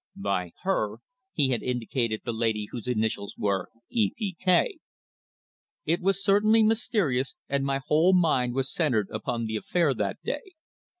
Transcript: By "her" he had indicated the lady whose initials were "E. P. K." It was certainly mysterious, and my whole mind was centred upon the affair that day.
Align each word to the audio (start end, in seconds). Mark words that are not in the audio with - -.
By 0.15 0.53
"her" 0.63 0.95
he 1.31 1.49
had 1.49 1.61
indicated 1.61 2.21
the 2.25 2.33
lady 2.33 2.69
whose 2.71 2.87
initials 2.87 3.35
were 3.37 3.69
"E. 3.91 4.09
P. 4.17 4.35
K." 4.43 4.79
It 5.85 6.01
was 6.01 6.23
certainly 6.23 6.63
mysterious, 6.63 7.35
and 7.47 7.63
my 7.63 7.79
whole 7.85 8.13
mind 8.13 8.55
was 8.55 8.73
centred 8.73 9.09
upon 9.11 9.45
the 9.45 9.57
affair 9.57 9.93
that 9.93 10.17
day. 10.23 10.53